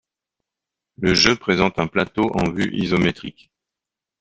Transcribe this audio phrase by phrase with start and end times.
[0.97, 3.51] Le jeu présente un plateau en vue isométrique.